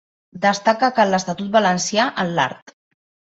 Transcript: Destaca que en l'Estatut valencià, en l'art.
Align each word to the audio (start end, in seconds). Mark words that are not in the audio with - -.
Destaca 0.45 0.89
que 0.95 1.03
en 1.07 1.11
l'Estatut 1.15 1.51
valencià, 1.57 2.09
en 2.25 2.33
l'art. 2.41 2.75